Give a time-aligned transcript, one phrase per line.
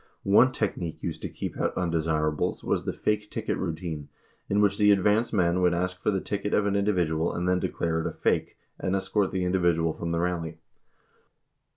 [0.23, 4.09] One technique used to keep out "undesirables" was the "fake ticket routine,"
[4.49, 8.01] in which the advanceman would ask for the ticket of an individual and then declare
[8.01, 10.57] it a "fake" and escort the individual from the rally.